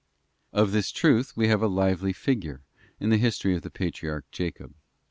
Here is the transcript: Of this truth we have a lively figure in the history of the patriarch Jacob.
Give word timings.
Of 0.51 0.71
this 0.71 0.89
truth 0.91 1.37
we 1.37 1.47
have 1.49 1.61
a 1.61 1.67
lively 1.67 2.11
figure 2.11 2.61
in 2.99 3.11
the 3.11 3.17
history 3.19 3.55
of 3.55 3.61
the 3.61 3.69
patriarch 3.69 4.25
Jacob. 4.31 4.73